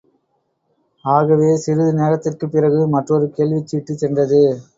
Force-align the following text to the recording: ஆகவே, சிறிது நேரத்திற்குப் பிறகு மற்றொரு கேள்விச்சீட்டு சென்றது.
ஆகவே, 1.05 1.55
சிறிது 1.55 1.93
நேரத்திற்குப் 1.93 2.51
பிறகு 2.51 2.87
மற்றொரு 2.87 3.33
கேள்விச்சீட்டு 3.37 3.93
சென்றது. 3.95 4.41